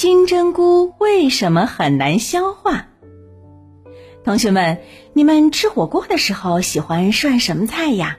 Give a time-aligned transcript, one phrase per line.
[0.00, 2.86] 金针菇为什么很难消化？
[4.24, 4.78] 同学们，
[5.12, 8.16] 你们吃火锅的时候喜欢涮什么菜呀？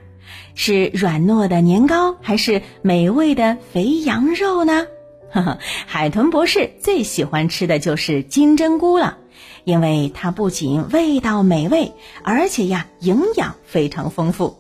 [0.54, 4.86] 是软糯的年糕，还是美味的肥羊肉呢？
[5.32, 5.58] 呵呵，
[5.88, 9.18] 海豚博士最喜欢吃的就是金针菇了，
[9.64, 14.60] 因为它不仅味道美味，而且呀，营养非常丰富。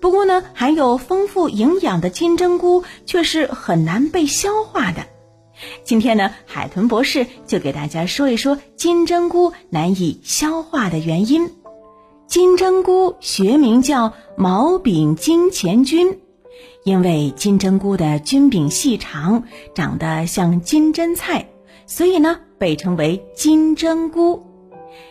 [0.00, 5.06] 不过呢，含有丰富营养的金针菇却是很难被消化的。
[5.84, 11.50] 今天呢，海豚博士就给大家说一说金针菇难以消化的原因。
[12.26, 16.18] 金针菇学名叫毛柄金钱菌，
[16.84, 19.44] 因为金针菇的菌柄细长，
[19.74, 21.48] 长得像金针菜，
[21.86, 24.42] 所以呢被称为金针菇。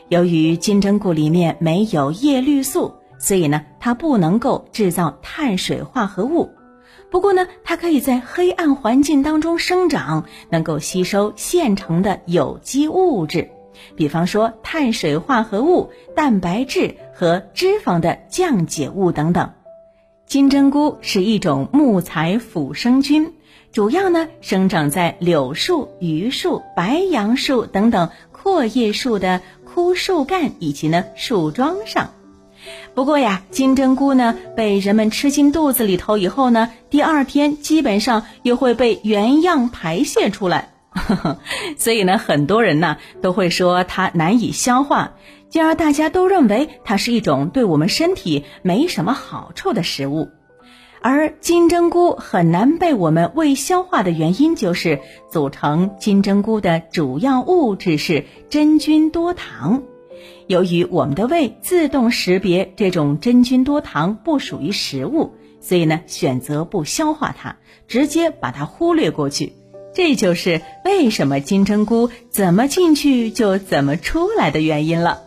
[0.10, 6.50] 由于金针菇里面没有叶绿素，所以呢它不能够制造碳水化合物。
[7.14, 13.52] 不过呢，它可以在黑暗环境当中生长，能够吸收现成的有机物质，
[13.96, 19.52] 比方说碳水化合物、蛋白质和脂肪的降解物等等。
[20.26, 23.36] 金针菇是一种木材腐生菌，
[23.72, 32.10] 主要呢生长在柳树、榆树、白杨树等等阔叶树的枯树干以及呢树桩上。
[32.94, 40.74] 不过呀，金针菇呢被人们吃进肚子里头以后呢，第二天基本上又会被原样排泄出来，
[41.78, 45.14] 所以呢，很多人呢都会说它难以消化，
[45.50, 50.30] 进而大家都认为它是一种对我们身体没什么好处的食物。
[51.06, 59.84] 而金针菇很难被我们胃消化的原因，就是组成金针菇的主要物质是真菌多糖。
[60.48, 67.58] 由于我们的胃自动识别这种真菌多糖不属于食物，所以呢选择不消化它，
[67.88, 69.54] 直接把它忽略过去。
[69.96, 75.22] 这就是为什么金针菇怎么进去就怎么出来的原因了。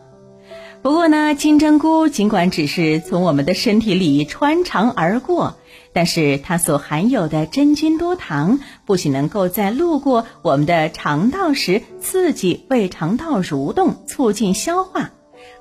[0.87, 5.57] 不过呢，金针菇尽管只是从我们的身体里穿肠而过。
[5.93, 15.11] 但是它所含有的真菌多糖，不仅能够在路过我们的肠道时刺激胃肠道蠕动，促进消化，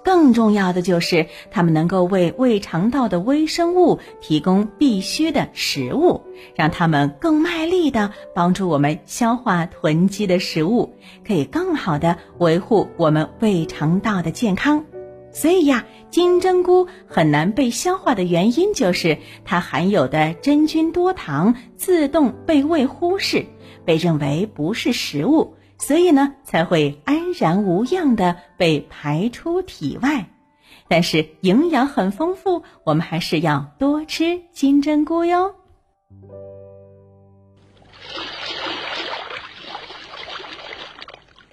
[0.04, 6.22] 更重要的就是它们能够为胃肠道的微生物提供必需的食物，
[6.56, 10.94] 让它们更卖力的帮助我们消化囤积的食物，
[11.26, 14.86] 可以更好的维护我们胃肠道的健康。
[15.36, 23.46] 所以呀，金针菇很难被消化的原因就是它含有的真菌多糖自动被胃忽视，
[23.84, 30.30] 被认为不是食物，所以呢才会安然无恙的被排出体外。
[30.88, 35.54] 但是营养很丰富，我们还是要多吃金针菇哟。